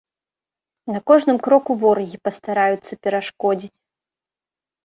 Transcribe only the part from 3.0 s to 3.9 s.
перашкодзіць.